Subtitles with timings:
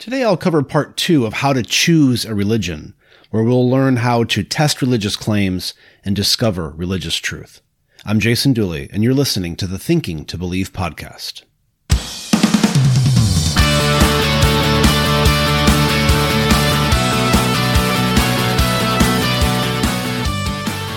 [0.00, 2.94] Today I'll cover part two of how to choose a religion,
[3.28, 5.74] where we'll learn how to test religious claims
[6.06, 7.60] and discover religious truth.
[8.06, 11.42] I'm Jason Dulle, and you're listening to the Thinking to Believe podcast.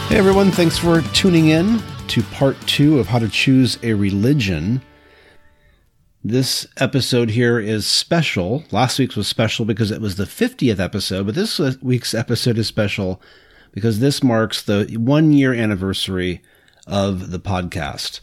[0.07, 4.81] Hey everyone, thanks for tuning in to part two of how to choose a religion.
[6.25, 8.63] This episode here is special.
[8.71, 12.65] Last week's was special because it was the 50th episode, but this week's episode is
[12.65, 13.21] special
[13.73, 16.41] because this marks the one year anniversary
[16.87, 18.21] of the podcast.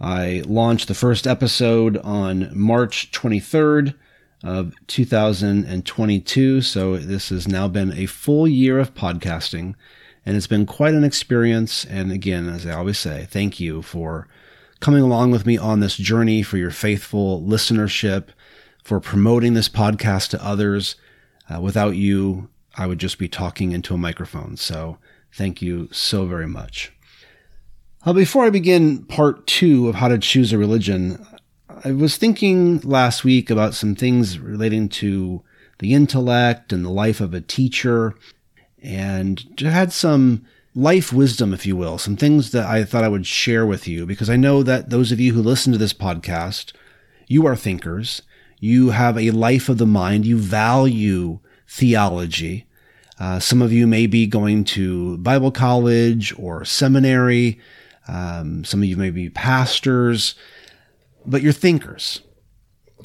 [0.00, 3.94] I launched the first episode on March 23rd
[4.44, 6.60] of 2022.
[6.60, 9.74] So this has now been a full year of podcasting
[10.24, 11.84] and it's been quite an experience.
[11.84, 14.28] And again, as I always say, thank you for
[14.80, 18.28] coming along with me on this journey, for your faithful listenership,
[18.82, 20.96] for promoting this podcast to others.
[21.48, 24.56] Uh, without you, I would just be talking into a microphone.
[24.56, 24.98] So
[25.32, 26.92] thank you so very much.
[28.04, 31.26] Uh, before I begin part two of how to choose a religion,
[31.84, 35.42] I was thinking last week about some things relating to
[35.80, 38.14] the intellect and the life of a teacher,
[38.82, 43.26] and had some life wisdom, if you will, some things that I thought I would
[43.26, 46.72] share with you because I know that those of you who listen to this podcast,
[47.26, 48.22] you are thinkers.
[48.58, 50.26] You have a life of the mind.
[50.26, 52.66] You value theology.
[53.18, 57.60] Uh, some of you may be going to Bible college or seminary.
[58.08, 60.34] Um, some of you may be pastors,
[61.26, 62.22] but you're thinkers.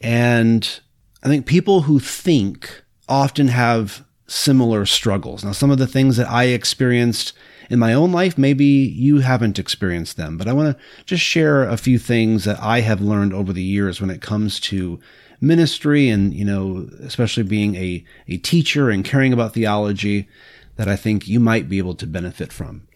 [0.02, 0.80] And
[1.24, 5.44] I think people who think often have similar struggles.
[5.44, 7.34] Now, some of the things that I experienced
[7.70, 11.64] in my own life, maybe you haven't experienced them, but I want to just share
[11.64, 15.00] a few things that I have learned over the years when it comes to
[15.42, 20.28] ministry and, you know, especially being a, a teacher and caring about theology
[20.76, 22.88] that I think you might be able to benefit from.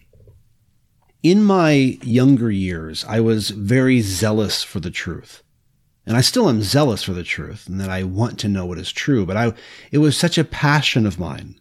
[1.22, 5.42] In my younger years, I was very zealous for the truth.
[6.10, 8.78] And I still am zealous for the truth and that I want to know what
[8.78, 9.52] is true, but I,
[9.92, 11.54] it was such a passion of mine.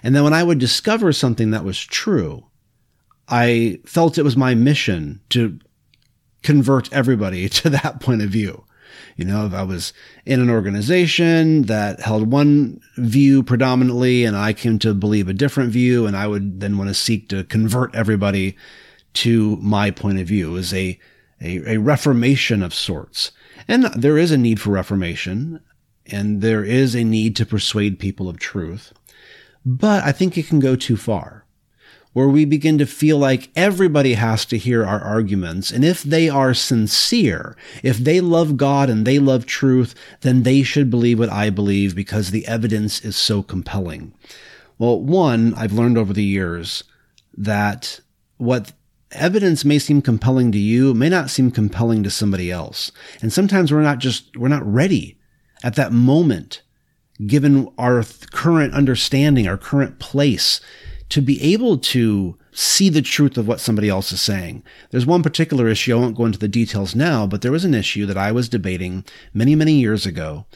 [0.00, 2.46] And then when I would discover something that was true,
[3.28, 5.58] I felt it was my mission to
[6.44, 8.64] convert everybody to that point of view.
[9.16, 9.92] You know, if I was
[10.24, 15.72] in an organization that held one view predominantly and I came to believe a different
[15.72, 18.56] view and I would then want to seek to convert everybody
[19.14, 20.96] to my point of view is a,
[21.40, 23.32] a, a reformation of sorts.
[23.68, 25.60] And there is a need for reformation
[26.06, 28.92] and there is a need to persuade people of truth,
[29.64, 31.46] but I think it can go too far
[32.16, 35.70] where we begin to feel like everybody has to hear our arguments.
[35.70, 40.62] And if they are sincere, if they love God and they love truth, then they
[40.62, 44.14] should believe what I believe because the evidence is so compelling.
[44.78, 46.84] Well, one, I've learned over the years
[47.36, 48.00] that
[48.38, 48.72] what
[49.12, 52.90] evidence may seem compelling to you may not seem compelling to somebody else.
[53.22, 55.18] And sometimes we're not just, we're not ready
[55.62, 56.62] at that moment,
[57.26, 60.60] given our current understanding, our current place
[61.08, 64.62] to be able to see the truth of what somebody else is saying.
[64.90, 67.74] There's one particular issue, I won't go into the details now, but there was an
[67.74, 70.46] issue that I was debating many, many years ago.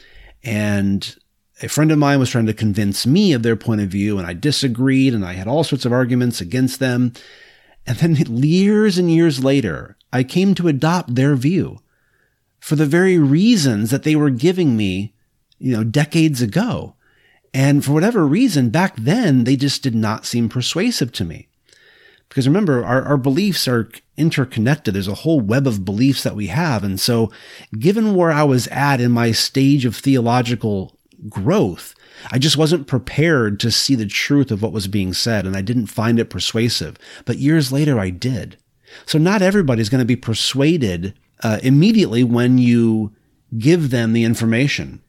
[0.43, 1.15] And
[1.61, 4.27] a friend of mine was trying to convince me of their point of view, and
[4.27, 7.13] I disagreed, and I had all sorts of arguments against them.
[7.85, 11.79] And then years and years later, I came to adopt their view
[12.59, 15.13] for the very reasons that they were giving me,
[15.57, 16.95] you know, decades ago.
[17.53, 21.47] And for whatever reason, back then, they just did not seem persuasive to me.
[22.29, 24.93] Because remember, our, our beliefs are interconnected.
[24.93, 26.83] There's a whole web of beliefs that we have.
[26.83, 27.29] And so,
[27.77, 30.97] given where I was at in my stage of theological
[31.29, 31.95] growth,
[32.31, 35.61] I just wasn't prepared to see the truth of what was being said, and I
[35.61, 36.97] didn't find it persuasive.
[37.25, 38.57] But years later, I did.
[39.05, 43.13] So, not everybody's going to be persuaded uh, immediately when you
[43.57, 45.01] give them the information.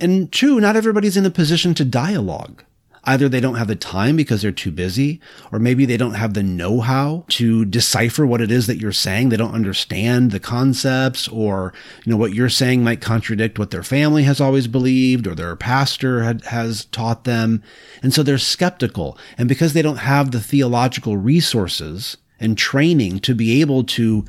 [0.00, 2.64] And two, not everybody's in a position to dialogue.
[3.04, 6.34] Either they don't have the time because they're too busy, or maybe they don't have
[6.34, 9.28] the know-how to decipher what it is that you're saying.
[9.28, 11.72] They don't understand the concepts, or,
[12.04, 15.56] you know, what you're saying might contradict what their family has always believed, or their
[15.56, 17.62] pastor had, has taught them.
[18.02, 19.16] And so they're skeptical.
[19.36, 24.24] And because they don't have the theological resources and training to be able to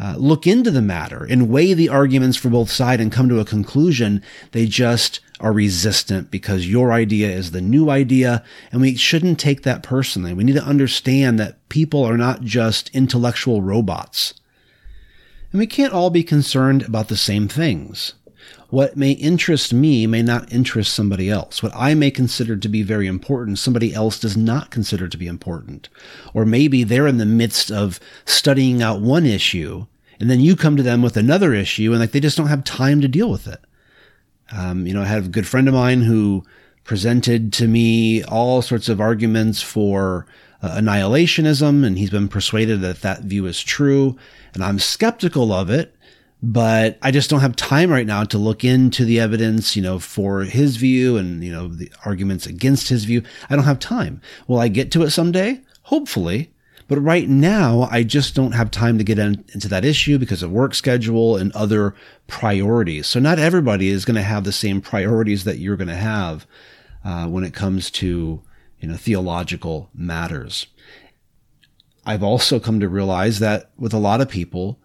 [0.00, 3.40] uh, look into the matter and weigh the arguments for both sides and come to
[3.40, 4.22] a conclusion.
[4.52, 8.44] They just are resistant because your idea is the new idea.
[8.72, 10.32] And we shouldn't take that personally.
[10.34, 14.34] We need to understand that people are not just intellectual robots.
[15.52, 18.14] And we can't all be concerned about the same things.
[18.70, 21.62] What may interest me may not interest somebody else.
[21.62, 25.26] What I may consider to be very important, somebody else does not consider to be
[25.26, 25.88] important.
[26.34, 29.86] Or maybe they're in the midst of studying out one issue
[30.20, 32.64] and then you come to them with another issue and like they just don't have
[32.64, 33.60] time to deal with it.
[34.52, 36.44] Um, you know, I had a good friend of mine who
[36.84, 40.26] presented to me all sorts of arguments for
[40.62, 44.16] uh, annihilationism, and he's been persuaded that that view is true.
[44.54, 45.94] And I'm skeptical of it,
[46.42, 49.98] but I just don't have time right now to look into the evidence, you know,
[49.98, 53.22] for his view and, you know, the arguments against his view.
[53.50, 54.20] I don't have time.
[54.46, 55.60] Will I get to it someday?
[55.82, 56.52] Hopefully.
[56.88, 60.42] But right now, I just don't have time to get in, into that issue because
[60.42, 61.94] of work schedule and other
[62.26, 63.06] priorities.
[63.06, 66.46] So not everybody is going to have the same priorities that you're going to have
[67.04, 68.42] uh, when it comes to
[68.80, 70.66] you know theological matters.
[72.06, 74.80] I've also come to realize that with a lot of people,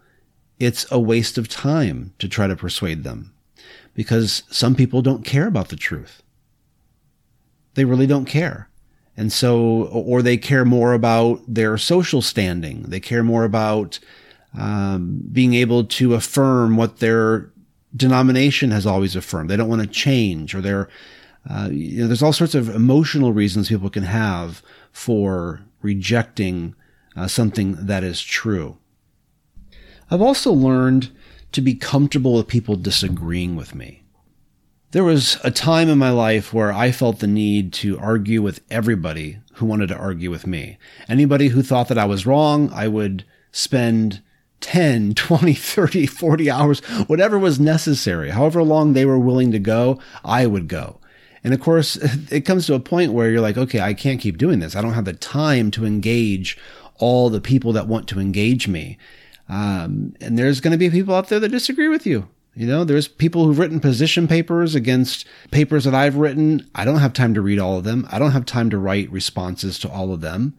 [0.58, 3.32] it's a waste of time to try to persuade them
[3.94, 6.22] because some people don't care about the truth.
[7.74, 8.68] They really don't care.
[9.16, 12.82] And so, or they care more about their social standing.
[12.82, 14.00] They care more about
[14.58, 17.50] um, being able to affirm what their
[17.94, 19.50] denomination has always affirmed.
[19.50, 20.88] They don't want to change, or they're,
[21.48, 24.62] uh, you know, there's all sorts of emotional reasons people can have
[24.92, 26.74] for rejecting
[27.16, 28.78] uh, something that is true.
[30.10, 31.12] I've also learned
[31.52, 34.03] to be comfortable with people disagreeing with me.
[34.94, 38.60] There was a time in my life where I felt the need to argue with
[38.70, 40.78] everybody who wanted to argue with me.
[41.08, 44.22] Anybody who thought that I was wrong, I would spend
[44.60, 49.98] 10, 20, 30, 40 hours, whatever was necessary, however long they were willing to go,
[50.24, 51.00] I would go.
[51.42, 51.96] And of course,
[52.30, 54.76] it comes to a point where you're like, okay, I can't keep doing this.
[54.76, 56.56] I don't have the time to engage
[56.98, 58.98] all the people that want to engage me.
[59.48, 62.28] Um, and there's going to be people out there that disagree with you.
[62.56, 66.70] You know, there's people who've written position papers against papers that I've written.
[66.74, 68.06] I don't have time to read all of them.
[68.10, 70.56] I don't have time to write responses to all of them.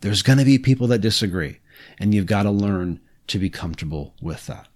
[0.00, 1.60] There's going to be people that disagree,
[1.98, 4.68] and you've got to learn to be comfortable with that.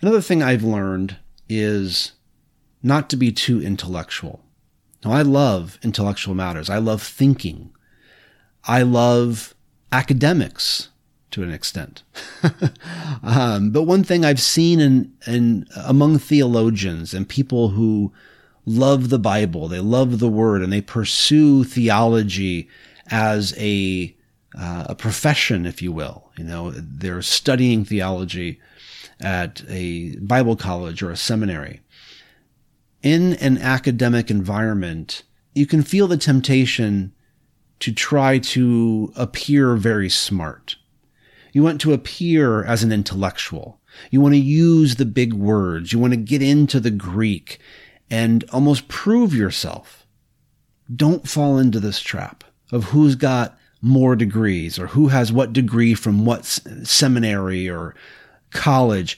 [0.00, 1.16] Another thing I've learned
[1.48, 2.12] is
[2.82, 4.44] not to be too intellectual.
[5.04, 6.68] Now, I love intellectual matters.
[6.68, 7.72] I love thinking.
[8.64, 9.54] I love
[9.92, 10.88] academics
[11.34, 12.04] to an extent.
[13.22, 18.12] um, but one thing I've seen in, in among theologians and people who
[18.64, 22.68] love the Bible, they love the Word, and they pursue theology
[23.10, 24.16] as a
[24.56, 26.30] uh, a profession, if you will.
[26.38, 28.60] You know, they're studying theology
[29.20, 31.80] at a Bible college or a seminary.
[33.02, 37.12] In an academic environment, you can feel the temptation
[37.80, 40.76] to try to appear very smart.
[41.54, 43.80] You want to appear as an intellectual.
[44.10, 45.92] You want to use the big words.
[45.92, 47.60] You want to get into the Greek
[48.10, 50.04] and almost prove yourself.
[50.94, 52.42] Don't fall into this trap
[52.72, 57.94] of who's got more degrees or who has what degree from what seminary or
[58.50, 59.16] college.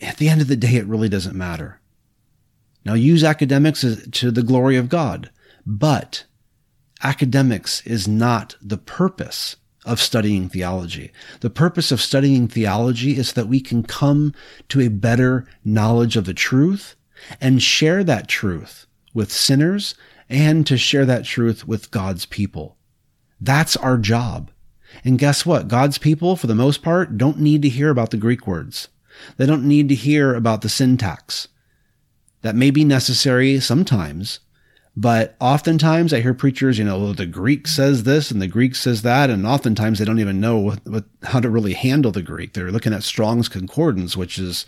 [0.00, 1.80] At the end of the day, it really doesn't matter.
[2.84, 5.30] Now use academics to the glory of God,
[5.66, 6.26] but
[7.02, 11.10] academics is not the purpose of studying theology.
[11.40, 14.34] The purpose of studying theology is that we can come
[14.68, 16.96] to a better knowledge of the truth
[17.40, 19.94] and share that truth with sinners
[20.28, 22.76] and to share that truth with God's people.
[23.40, 24.50] That's our job.
[25.04, 25.68] And guess what?
[25.68, 28.88] God's people, for the most part, don't need to hear about the Greek words.
[29.36, 31.48] They don't need to hear about the syntax.
[32.42, 34.40] That may be necessary sometimes,
[34.96, 39.02] but oftentimes I hear preachers, you know, the Greek says this and the Greek says
[39.02, 39.30] that.
[39.30, 42.52] And oftentimes they don't even know what, how to really handle the Greek.
[42.52, 44.66] They're looking at Strong's Concordance, which is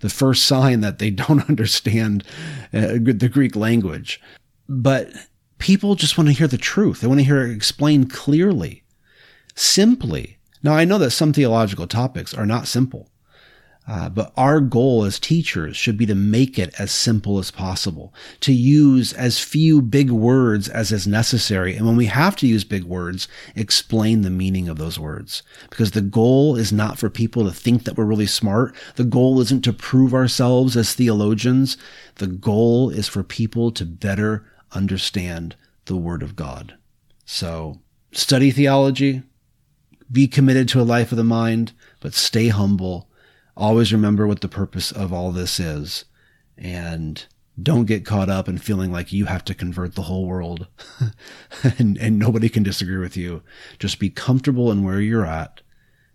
[0.00, 2.24] the first sign that they don't understand
[2.72, 4.20] uh, the Greek language.
[4.68, 5.10] But
[5.58, 7.00] people just want to hear the truth.
[7.00, 8.84] They want to hear it explained clearly,
[9.54, 10.38] simply.
[10.62, 13.10] Now, I know that some theological topics are not simple.
[13.86, 18.14] Uh, but our goal as teachers should be to make it as simple as possible,
[18.40, 21.76] to use as few big words as is necessary.
[21.76, 25.42] And when we have to use big words, explain the meaning of those words.
[25.68, 28.74] Because the goal is not for people to think that we're really smart.
[28.96, 31.76] The goal isn't to prove ourselves as theologians.
[32.14, 36.74] The goal is for people to better understand the Word of God.
[37.26, 37.80] So
[38.12, 39.24] study theology,
[40.10, 43.10] be committed to a life of the mind, but stay humble
[43.56, 46.04] always remember what the purpose of all this is
[46.56, 47.26] and
[47.62, 50.66] don't get caught up in feeling like you have to convert the whole world
[51.78, 53.42] and, and nobody can disagree with you.
[53.78, 55.60] Just be comfortable in where you're at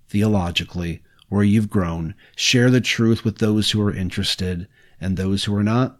[0.09, 4.67] theologically, where you've grown, share the truth with those who are interested,
[4.99, 5.99] And those who are not,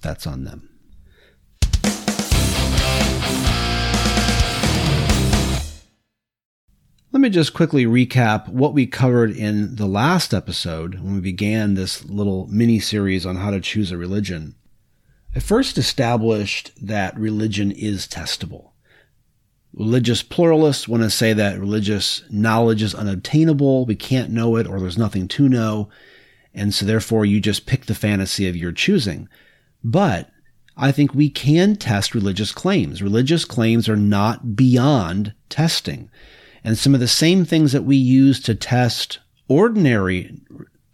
[0.00, 0.69] that's on them.
[7.20, 11.74] Let me just quickly recap what we covered in the last episode when we began
[11.74, 14.54] this little mini series on how to choose a religion.
[15.36, 18.70] I first established that religion is testable.
[19.74, 24.80] Religious pluralists want to say that religious knowledge is unobtainable, we can't know it, or
[24.80, 25.90] there's nothing to know,
[26.54, 29.28] and so therefore you just pick the fantasy of your choosing.
[29.84, 30.30] But
[30.74, 33.02] I think we can test religious claims.
[33.02, 36.08] Religious claims are not beyond testing.
[36.64, 40.38] And some of the same things that we use to test ordinary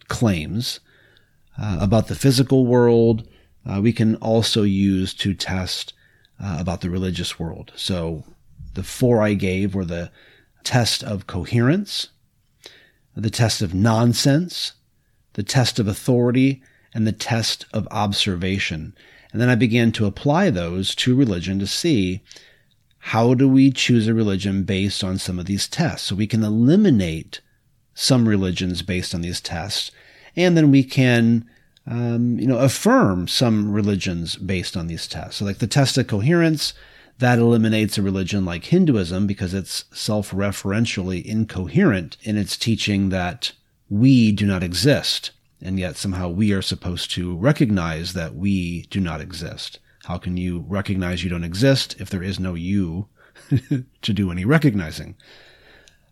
[0.09, 0.81] claims
[1.59, 3.27] uh, about the physical world,
[3.69, 5.93] uh, we can also use to test
[6.43, 7.73] uh, about the religious world.
[7.77, 8.25] So
[8.75, 10.11] the four I gave were the
[10.65, 12.09] test of coherence,
[13.17, 14.73] the test of nonsense,
[15.33, 16.63] the test of authority,
[16.95, 18.95] and the test of observation.
[19.33, 22.23] And then I began to apply those to religion to see
[23.11, 26.09] how do we choose a religion based on some of these tests?
[26.09, 27.41] So we can eliminate
[27.95, 29.93] some religions based on these tests,
[30.35, 31.49] and then we can,
[31.87, 35.37] um, you know, affirm some religions based on these tests.
[35.37, 36.75] So, like the test of coherence,
[37.21, 43.53] that eliminates a religion like Hinduism because it's self-referentially incoherent in its teaching that
[43.89, 45.31] we do not exist,
[45.63, 49.79] and yet somehow we are supposed to recognize that we do not exist.
[50.07, 53.09] How can you recognize you don't exist if there is no you
[54.03, 55.17] to do any recognizing?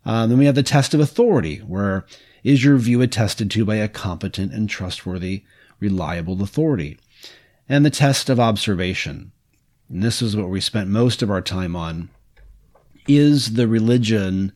[0.04, 2.04] Um, then we have the test of authority, where
[2.42, 5.44] is your view attested to by a competent and trustworthy,
[5.78, 6.98] reliable authority?
[7.68, 9.30] And the test of observation.
[9.88, 12.10] And this is what we spent most of our time on.
[13.06, 14.52] Is the religion,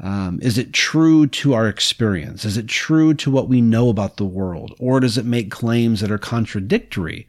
[0.00, 2.46] um, is it true to our experience?
[2.46, 4.74] Is it true to what we know about the world?
[4.78, 7.28] Or does it make claims that are contradictory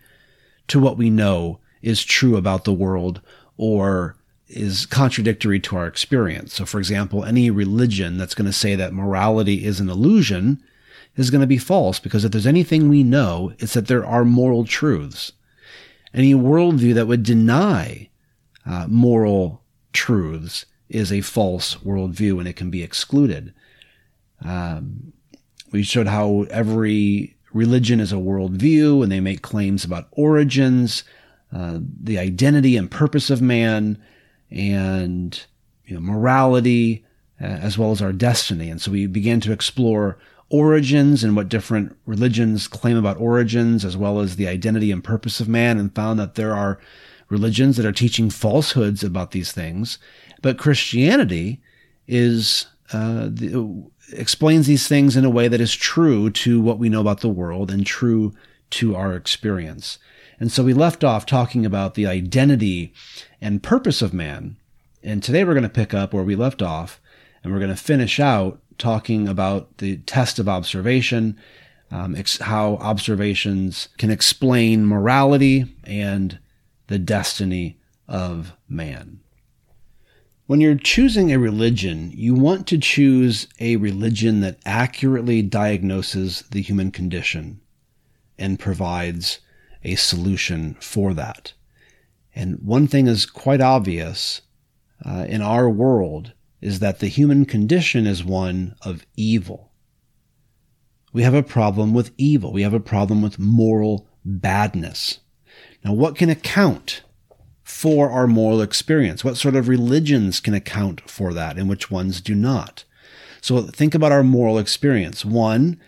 [0.68, 3.22] to what we know is true about the world
[3.58, 4.16] or
[4.48, 6.54] is contradictory to our experience.
[6.54, 10.62] So, for example, any religion that's going to say that morality is an illusion
[11.16, 14.26] is going to be false because if there's anything we know, it's that there are
[14.26, 15.32] moral truths.
[16.14, 18.10] Any worldview that would deny
[18.66, 23.54] uh, moral truths is a false worldview and it can be excluded.
[24.44, 25.14] Um,
[25.72, 31.04] we showed how every religion is a worldview and they make claims about origins,
[31.52, 34.02] uh, the identity and purpose of man,
[34.50, 35.46] and
[35.86, 37.06] you know, morality,
[37.42, 38.70] uh, as well as our destiny.
[38.70, 40.18] And so we began to explore
[40.50, 45.40] origins and what different religions claim about origins, as well as the identity and purpose
[45.40, 46.80] of man, and found that there are
[47.30, 49.98] religions that are teaching falsehoods about these things.
[50.42, 51.62] But Christianity
[52.08, 56.90] is uh, the, explains these things in a way that is true to what we
[56.90, 58.34] know about the world and true
[58.72, 60.00] to our experience.
[60.40, 62.94] And so we left off talking about the identity
[63.40, 64.58] and purpose of man.
[65.04, 67.00] And today we're going to pick up where we left off
[67.44, 71.38] and we're going to finish out talking about the test of observation,
[71.92, 76.40] um, ex- how observations can explain morality and
[76.88, 79.20] the destiny of man.
[80.46, 86.62] When you're choosing a religion, you want to choose a religion that accurately diagnoses the
[86.62, 87.62] human condition
[88.38, 89.40] and provides
[89.86, 91.54] a solution for that.
[92.36, 94.42] And one thing is quite obvious
[95.06, 99.72] uh, in our world is that the human condition is one of evil.
[101.14, 102.52] We have a problem with evil.
[102.52, 105.20] We have a problem with moral badness.
[105.86, 107.04] Now, what can account
[107.64, 109.24] for our moral experience?
[109.24, 112.84] What sort of religions can account for that and which ones do not?
[113.42, 115.26] So think about our moral experience.
[115.26, 115.80] One,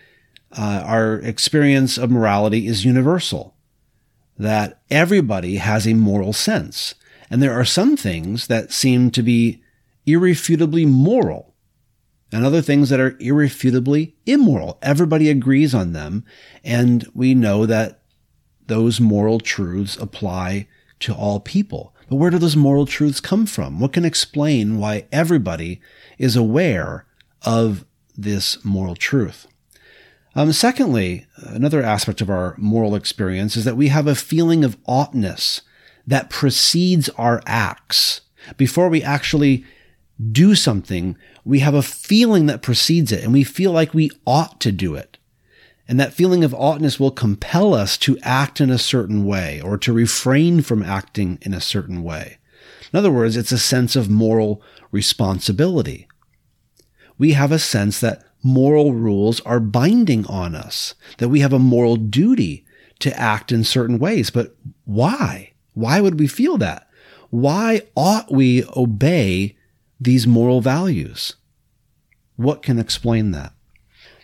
[0.52, 3.54] uh, our experience of morality is universal,
[4.38, 6.94] that everybody has a moral sense.
[7.30, 9.62] And there are some things that seem to be
[10.06, 11.54] irrefutably moral
[12.32, 14.78] and other things that are irrefutably immoral.
[14.82, 16.24] Everybody agrees on them.
[16.64, 18.02] And we know that
[18.66, 20.68] those moral truths apply
[21.00, 21.94] to all people.
[22.08, 23.80] But where do those moral truths come from?
[23.80, 25.80] What can explain why everybody
[26.18, 27.06] is aware
[27.42, 27.84] of
[28.16, 29.46] this moral truth?
[30.34, 34.76] Um, secondly, another aspect of our moral experience is that we have a feeling of
[34.86, 35.62] oughtness
[36.06, 38.20] that precedes our acts.
[38.56, 39.64] Before we actually
[40.30, 44.60] do something, we have a feeling that precedes it and we feel like we ought
[44.60, 45.15] to do it.
[45.88, 49.78] And that feeling of oughtness will compel us to act in a certain way or
[49.78, 52.38] to refrain from acting in a certain way.
[52.92, 56.08] In other words, it's a sense of moral responsibility.
[57.18, 61.58] We have a sense that moral rules are binding on us, that we have a
[61.58, 62.64] moral duty
[62.98, 64.30] to act in certain ways.
[64.30, 65.52] But why?
[65.74, 66.88] Why would we feel that?
[67.30, 69.56] Why ought we obey
[70.00, 71.36] these moral values?
[72.36, 73.52] What can explain that?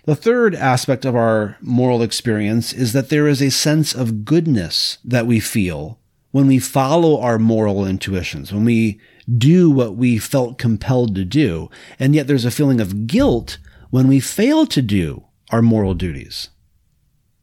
[0.04, 4.98] The third aspect of our moral experience is that there is a sense of goodness
[5.04, 6.00] that we feel
[6.32, 9.00] when we follow our moral intuitions, when we
[9.38, 11.70] do what we felt compelled to do.
[12.00, 13.58] And yet there's a feeling of guilt
[13.90, 16.48] when we fail to do our moral duties.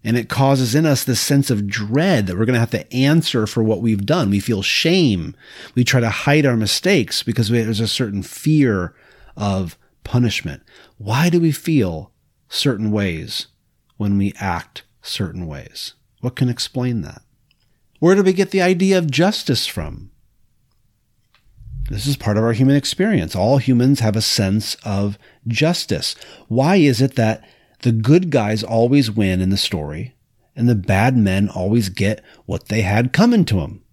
[0.04, 2.94] And it causes in us this sense of dread that we're going to have to
[2.94, 4.30] answer for what we've done.
[4.30, 5.36] We feel shame.
[5.76, 8.94] We try to hide our mistakes because there's a certain fear
[9.38, 10.64] of punishment.
[10.98, 12.12] Why do we feel
[12.50, 13.48] certain ways
[13.98, 15.94] when we act certain ways?
[16.22, 17.22] What can explain that?
[18.00, 20.12] Where do we get the idea of justice from?
[21.90, 23.36] This is part of our human experience.
[23.36, 26.16] All humans have a sense of justice.
[26.48, 27.44] Why is it that
[27.82, 30.16] the good guys always win in the story
[30.56, 33.84] and the bad men always get what they had coming to them?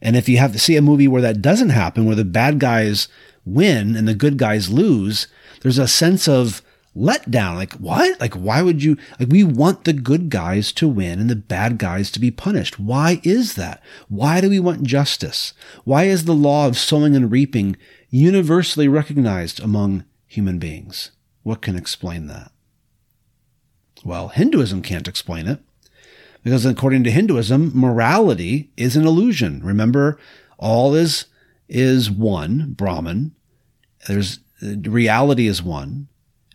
[0.00, 2.58] And if you have to see a movie where that doesn't happen, where the bad
[2.58, 3.08] guys
[3.44, 5.26] win and the good guys lose,
[5.60, 6.62] there's a sense of
[6.98, 7.54] letdown.
[7.54, 8.20] Like, what?
[8.20, 11.78] Like, why would you, like, we want the good guys to win and the bad
[11.78, 12.78] guys to be punished.
[12.78, 13.82] Why is that?
[14.08, 15.54] Why do we want justice?
[15.84, 17.76] Why is the law of sowing and reaping
[18.10, 21.12] universally recognized among human beings?
[21.42, 22.50] What can explain that?
[24.04, 25.60] Well, Hinduism can't explain it
[26.42, 29.60] because according to Hinduism, morality is an illusion.
[29.62, 30.18] Remember,
[30.58, 31.26] all is,
[31.68, 33.34] is one, Brahman.
[34.06, 36.07] There's, reality is one.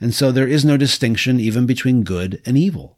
[0.03, 2.97] And so there is no distinction even between good and evil.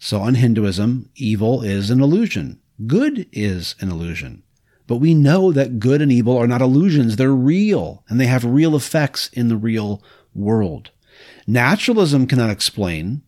[0.00, 2.60] So in Hinduism, evil is an illusion.
[2.88, 4.42] Good is an illusion.
[4.88, 7.14] But we know that good and evil are not illusions.
[7.14, 10.02] They're real and they have real effects in the real
[10.34, 10.90] world.
[11.46, 13.22] Naturalism cannot explain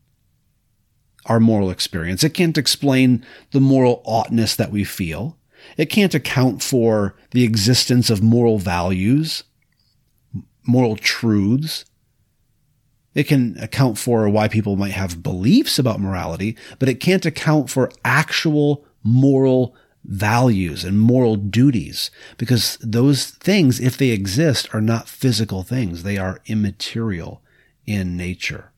[1.27, 2.25] our moral experience.
[2.25, 5.39] It can't explain the moral oughtness that we feel.
[5.77, 9.45] It can't account for the existence of moral values,
[10.67, 11.85] moral truths.
[13.15, 17.71] It can account for why people might have beliefs about morality, but it can't account
[17.71, 25.09] for actual moral values and moral duties because those things, if they exist, are not
[25.09, 26.03] physical things.
[26.03, 27.43] They are immaterial
[27.87, 28.73] in nature.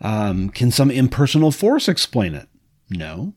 [0.00, 2.48] Um, can some impersonal force explain it?
[2.90, 3.34] No.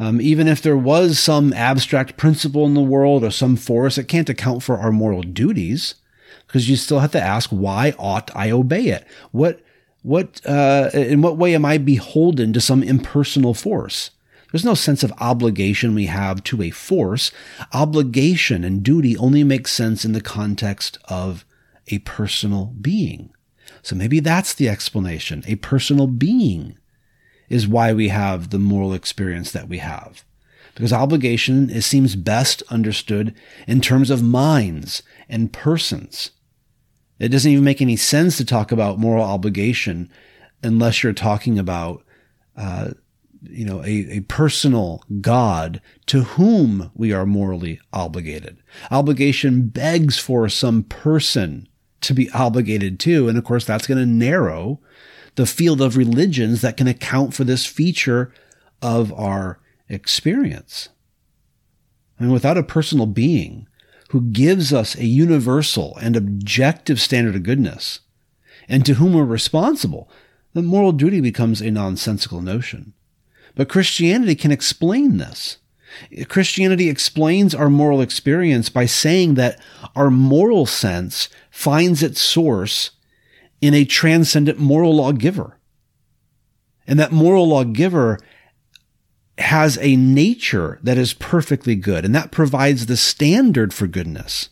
[0.00, 4.08] Um, even if there was some abstract principle in the world or some force, it
[4.08, 5.96] can't account for our moral duties
[6.48, 9.06] because you still have to ask, why ought I obey it?
[9.30, 9.60] What,
[10.02, 14.10] what, uh, in what way am I beholden to some impersonal force?
[14.50, 17.30] There's no sense of obligation we have to a force.
[17.74, 21.44] Obligation and duty only make sense in the context of
[21.88, 23.30] a personal being.
[23.82, 25.44] So maybe that's the explanation.
[25.46, 26.78] A personal being
[27.50, 30.24] is why we have the moral experience that we have.
[30.74, 33.34] Because obligation it seems best understood
[33.66, 36.30] in terms of minds and persons.
[37.18, 40.10] It doesn't even make any sense to talk about moral obligation
[40.62, 42.04] unless you're talking about,
[42.56, 42.90] uh,
[43.42, 48.58] you know, a, a personal God to whom we are morally obligated.
[48.90, 51.68] Obligation begs for some person
[52.00, 53.28] to be obligated to.
[53.28, 54.80] And of course, that's going to narrow
[55.34, 58.32] the field of religions that can account for this feature
[58.82, 60.88] of our experience.
[62.18, 63.68] I mean, without a personal being,
[64.08, 68.00] who gives us a universal and objective standard of goodness,
[68.68, 70.10] and to whom we're responsible,
[70.54, 72.94] then moral duty becomes a nonsensical notion.
[73.54, 75.58] But Christianity can explain this.
[76.28, 79.60] Christianity explains our moral experience by saying that
[79.96, 82.92] our moral sense finds its source
[83.60, 85.58] in a transcendent moral lawgiver.
[86.86, 88.18] And that moral lawgiver
[89.38, 94.50] has a nature that is perfectly good, and that provides the standard for goodness.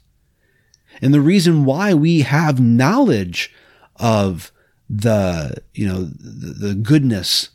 [1.02, 3.52] And the reason why we have knowledge
[3.96, 4.52] of
[4.88, 7.50] the, you know, the, the goodness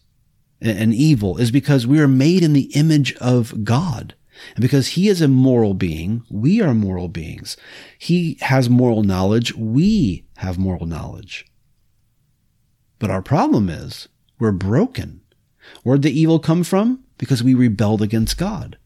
[0.61, 4.13] and evil is because we are made in the image of God.
[4.55, 7.57] And because he is a moral being, we are moral beings.
[7.97, 9.55] He has moral knowledge.
[9.55, 11.45] We have moral knowledge.
[12.99, 14.07] But our problem is
[14.39, 15.21] we're broken.
[15.83, 17.03] Where'd the evil come from?
[17.21, 18.79] Because we rebelled against God.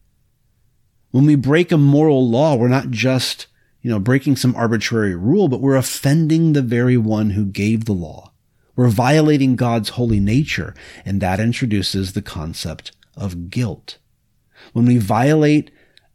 [1.10, 3.46] When we break a moral law, we're not just,
[3.80, 7.94] you know, breaking some arbitrary rule, but we're offending the very one who gave the
[7.94, 8.32] law.
[8.76, 13.96] We're violating God's holy nature, and that introduces the concept of guilt.
[14.74, 15.70] When we violate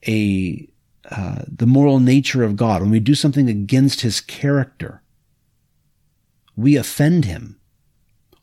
[0.07, 0.67] a
[1.09, 5.01] uh, the moral nature of God, when we do something against His character,
[6.55, 7.59] we offend Him.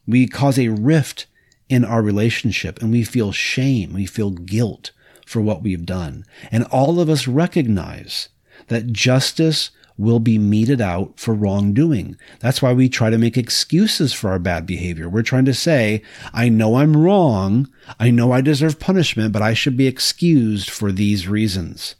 [0.04, 1.28] We cause a rift
[1.68, 4.90] in our relationship and we feel shame, we feel guilt
[5.26, 6.24] for what we've done.
[6.50, 8.28] And all of us recognize
[8.68, 12.16] that justice will be meted out for wrongdoing.
[12.38, 15.08] That's why we try to make excuses for our bad behavior.
[15.08, 16.02] We're trying to say,
[16.32, 17.68] I know I'm wrong.
[17.98, 21.96] I know I deserve punishment, but I should be excused for these reasons.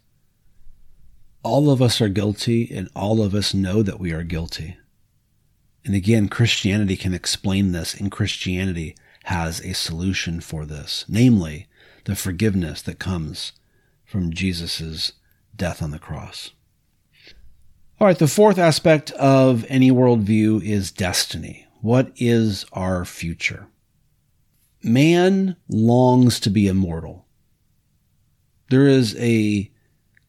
[1.43, 4.77] All of us are guilty and all of us know that we are guilty.
[5.85, 11.67] And again, Christianity can explain this In Christianity has a solution for this, namely
[12.05, 13.53] the forgiveness that comes
[14.05, 15.13] from Jesus'
[15.55, 16.53] death on the cross.
[18.01, 21.67] All right, the fourth aspect of any worldview is destiny.
[21.81, 23.67] What is our future?
[24.83, 27.27] Man longs to be immortal.
[28.71, 29.71] There is a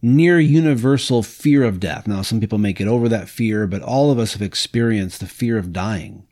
[0.02, 2.08] near universal fear of death.
[2.08, 5.28] Now, some people may get over that fear, but all of us have experienced the
[5.28, 6.26] fear of dying.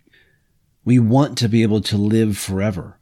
[0.87, 2.97] We want to be able to live forever.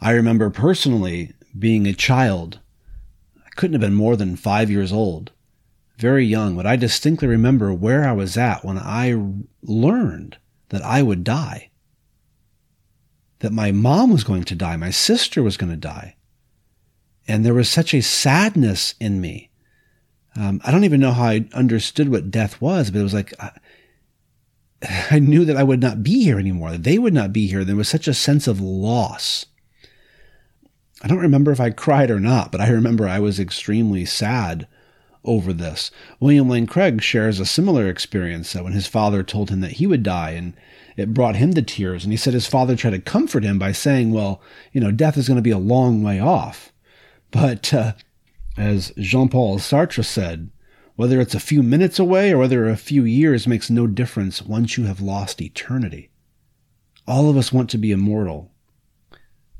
[0.00, 2.60] I remember personally being a child.
[3.44, 5.32] I couldn't have been more than five years old
[5.98, 9.20] very young, but I distinctly remember where I was at when I
[9.64, 10.36] learned
[10.68, 11.70] that I would die.
[13.40, 16.14] That my mom was going to die, my sister was going to die.
[17.26, 19.50] And there was such a sadness in me.
[20.36, 23.34] Um, I don't even know how I understood what death was, but it was like
[25.10, 27.64] I knew that I would not be here anymore, that they would not be here.
[27.64, 29.46] There was such a sense of loss.
[31.02, 34.66] I don't remember if I cried or not, but I remember I was extremely sad
[35.24, 35.90] over this.
[36.20, 40.02] William Lane Craig shares a similar experience when his father told him that he would
[40.02, 40.54] die and
[40.96, 42.04] it brought him to tears.
[42.04, 44.40] And he said his father tried to comfort him by saying, well,
[44.72, 46.72] you know, death is going to be a long way off.
[47.30, 47.92] But uh,
[48.56, 50.50] as Jean Paul Sartre said,
[50.96, 54.76] whether it's a few minutes away or whether a few years makes no difference once
[54.76, 56.10] you have lost eternity.
[57.06, 58.50] All of us want to be immortal.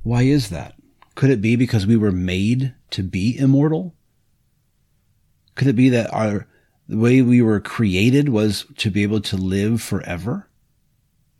[0.02, 0.74] Why is that?
[1.14, 3.94] Could it be because we were made to be immortal?
[5.54, 6.46] Could it be that our
[6.88, 10.48] the way we were created was to be able to live forever?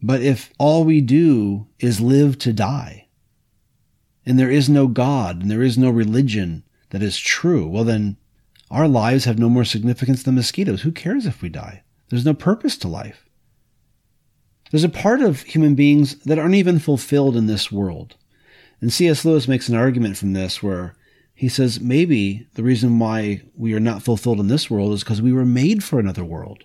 [0.03, 3.09] But if all we do is live to die,
[4.25, 8.17] and there is no God and there is no religion that is true, well then
[8.71, 10.83] our lives have no more significance than mosquitoes.
[10.83, 11.83] Who cares if we die?
[12.09, 13.29] There's no purpose to life.
[14.71, 18.17] There's a part of human beings that aren't even fulfilled in this world.
[18.81, 19.25] And C.S.
[19.25, 20.97] Lewis makes an argument from this where
[21.35, 25.23] he says maybe the reason why we are not fulfilled in this world is because
[25.23, 26.65] we were made for another world.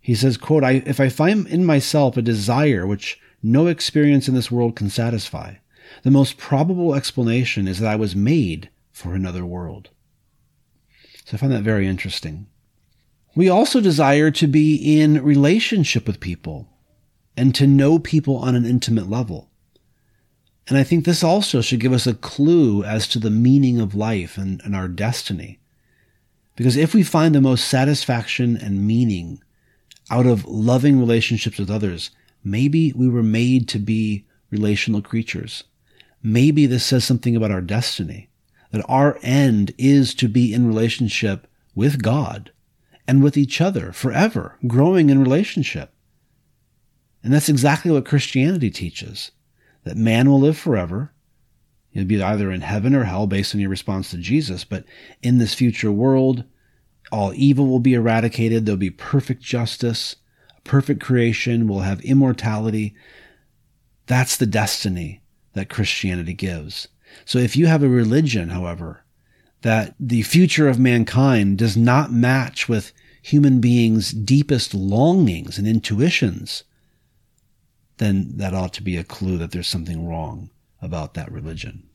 [0.00, 4.34] He says, quote, I, if I find in myself a desire which no experience in
[4.34, 5.54] this world can satisfy,
[6.02, 9.90] the most probable explanation is that I was made for another world.
[11.32, 12.46] So I find that very interesting.
[13.34, 16.68] We also desire to be in relationship with people
[17.38, 19.48] and to know people on an intimate level.
[20.68, 23.94] And I think this also should give us a clue as to the meaning of
[23.94, 25.58] life and, and our destiny.
[26.54, 29.42] Because if we find the most satisfaction and meaning
[30.10, 32.10] out of loving relationships with others,
[32.44, 35.64] maybe we were made to be relational creatures.
[36.22, 38.28] Maybe this says something about our destiny,
[38.72, 42.50] that our end is to be in relationship with God
[43.06, 45.92] and with each other forever, growing in relationship.
[47.22, 49.30] And that's exactly what Christianity teaches
[49.84, 51.12] that man will live forever.
[51.92, 54.64] You'll be either in heaven or hell based on your response to Jesus.
[54.64, 54.84] But
[55.22, 56.44] in this future world,
[57.10, 58.64] all evil will be eradicated.
[58.64, 60.16] There'll be perfect justice,
[60.64, 61.68] perfect creation.
[61.68, 62.94] We'll have immortality.
[64.06, 66.88] That's the destiny that Christianity gives.
[67.24, 69.04] So if you have a religion, however,
[69.62, 76.64] that the future of mankind does not match with human beings' deepest longings and intuitions,
[77.98, 81.88] then that ought to be a clue that there's something wrong about that religion.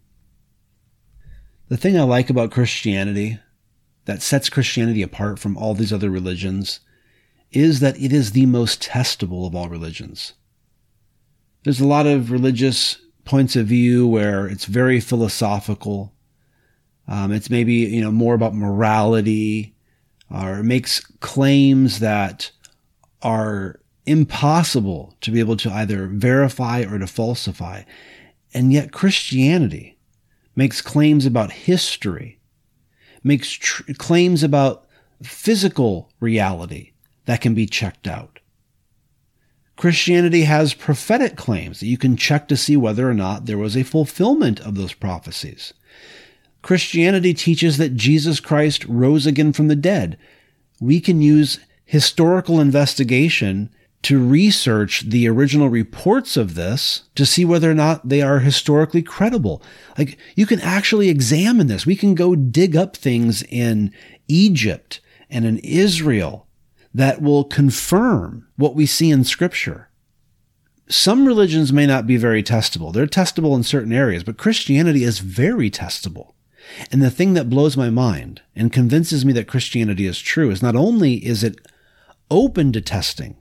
[1.67, 3.39] The thing I like about Christianity
[4.06, 6.80] that sets Christianity apart from all these other religions
[7.51, 10.34] is that it is the most testable of all religions.
[11.63, 16.13] There's a lot of religious points of view where it's very philosophical.
[17.07, 19.75] Um, it's maybe you know more about morality,
[20.33, 22.51] or makes claims that
[23.21, 27.83] are impossible to be able to either verify or to falsify.
[28.53, 29.97] And yet Christianity
[30.55, 32.39] makes claims about history,
[33.23, 34.87] makes tr- claims about
[35.21, 36.93] physical reality
[37.25, 38.37] that can be checked out.
[39.77, 43.77] Christianity has prophetic claims that you can check to see whether or not there was
[43.77, 45.73] a fulfillment of those prophecies.
[46.63, 50.17] Christianity teaches that Jesus Christ rose again from the dead.
[50.81, 53.69] We can use historical investigation
[54.01, 59.03] to research the original reports of this to see whether or not they are historically
[59.03, 59.61] credible.
[59.97, 61.85] Like you can actually examine this.
[61.85, 63.93] We can go dig up things in
[64.27, 66.46] Egypt and in Israel
[66.97, 69.88] that will confirm what we see in scripture.
[70.89, 72.91] Some religions may not be very testable.
[72.91, 76.33] They're testable in certain areas, but Christianity is very testable.
[76.91, 80.63] And the thing that blows my mind and convinces me that Christianity is true is
[80.63, 81.60] not only is it
[82.31, 83.38] open to testing,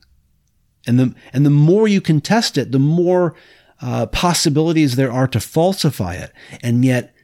[0.86, 3.34] and the, and the more you can test it, the more
[3.80, 6.30] uh, possibilities there are to falsify it.
[6.62, 7.14] And yet,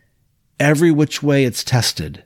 [0.58, 2.24] every which way it's tested,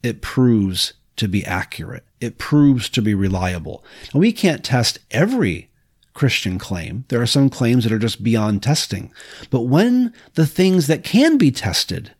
[0.00, 2.04] it proves to be accurate.
[2.22, 3.84] It proves to be reliable.
[4.12, 5.70] And we can't test every
[6.14, 7.04] Christian claim.
[7.08, 9.12] There are some claims that are just beyond testing.
[9.50, 12.12] But when the things that can be tested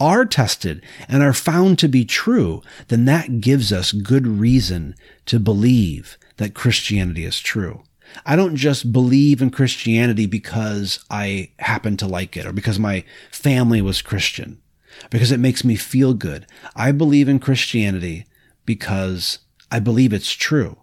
[0.00, 4.94] are tested and are found to be true, then that gives us good reason
[5.26, 7.82] to believe that Christianity is true.
[8.24, 13.04] I don't just believe in Christianity because I happen to like it or because my
[13.30, 14.62] family was Christian,
[15.10, 16.46] because it makes me feel good.
[16.74, 18.24] I believe in Christianity
[18.68, 19.38] because
[19.72, 20.76] I believe it's true.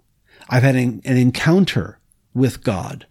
[0.50, 2.00] I've had an, an encounter
[2.34, 3.06] with God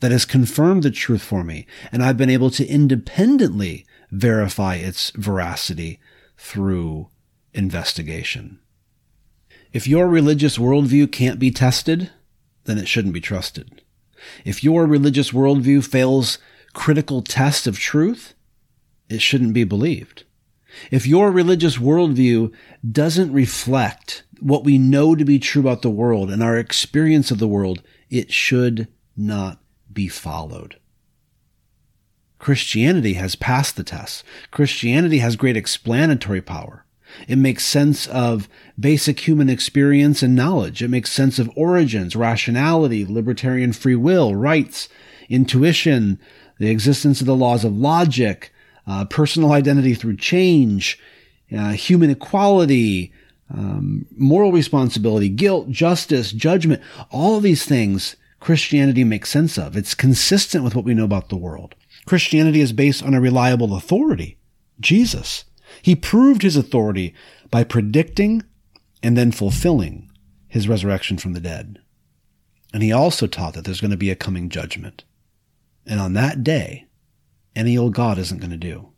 [0.00, 5.12] that has confirmed the truth for me, and I've been able to independently verify its
[5.12, 6.00] veracity
[6.36, 7.10] through
[7.54, 8.58] investigation.
[9.72, 12.10] If your religious worldview can't be tested,
[12.64, 13.82] then it shouldn't be trusted.
[14.44, 16.38] If your religious worldview fails
[16.72, 18.34] critical test of truth,
[19.08, 20.24] it shouldn't be believed.
[20.90, 22.52] If your religious worldview
[22.90, 27.38] doesn't reflect what we know to be true about the world and our experience of
[27.38, 29.60] the world, it should not
[29.92, 30.78] be followed.
[32.38, 34.24] Christianity has passed the test.
[34.50, 36.84] Christianity has great explanatory power.
[37.26, 40.82] It makes sense of basic human experience and knowledge.
[40.82, 44.88] It makes sense of origins, rationality, libertarian free will, rights,
[45.28, 46.20] intuition,
[46.58, 48.52] the existence of the laws of logic,
[48.88, 50.98] uh, personal identity through change,
[51.56, 53.12] uh, human equality,
[53.52, 56.82] um, moral responsibility, guilt, justice, judgment.
[57.10, 59.76] All these things Christianity makes sense of.
[59.76, 61.74] It's consistent with what we know about the world.
[62.06, 64.38] Christianity is based on a reliable authority,
[64.80, 65.44] Jesus.
[65.82, 67.14] He proved his authority
[67.50, 68.42] by predicting
[69.02, 70.10] and then fulfilling
[70.46, 71.80] his resurrection from the dead.
[72.72, 75.04] And he also taught that there's going to be a coming judgment.
[75.86, 76.86] And on that day,
[77.58, 78.90] any old God isn't going to do.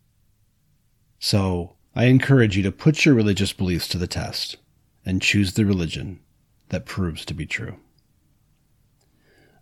[1.19, 4.57] So I encourage you to put your religious beliefs to the test
[5.05, 6.21] and choose the religion
[6.69, 7.77] that proves to be true.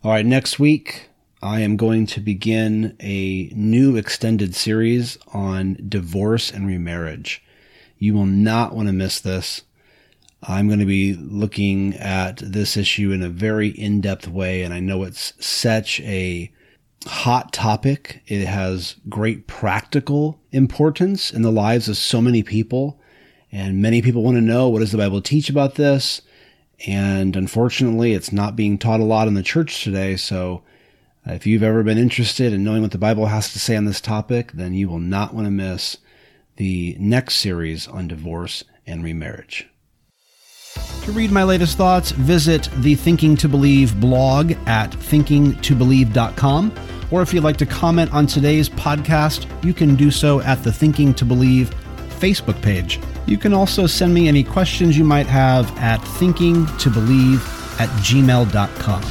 [0.02, 6.50] All right, next week, I am going to begin a new extended series on divorce
[6.50, 7.42] and remarriage.
[7.98, 9.62] You will not want to miss this.
[10.42, 14.74] I'm going to be looking at this issue in a very in depth way, and
[14.74, 16.52] I know it's such a
[17.08, 18.22] hot topic.
[18.26, 23.00] It has great practical importance in the lives of so many people,
[23.50, 26.22] and many people want to know what does the Bible teach about this.
[26.86, 30.62] And unfortunately, it's not being taught a lot in the church today, so
[31.26, 33.84] uh, if you've ever been interested in knowing what the Bible has to say on
[33.84, 35.98] this topic, then you will not want to miss
[36.56, 39.68] the next series on divorce and remarriage.
[41.04, 46.97] To read my latest thoughts, visit the Thinking to Believe blog at thinkingtobelieve.com.
[47.10, 50.72] Or if you'd like to comment on today's podcast, you can do so at the
[50.72, 51.70] Thinking to Believe
[52.20, 53.00] Facebook page.
[53.26, 59.02] You can also send me any questions you might have at thinkingtobelieve at gmail.com.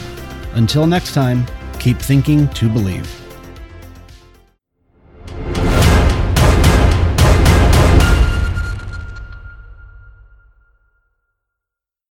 [0.54, 1.46] Until next time,
[1.80, 3.27] Keep thinking to believe.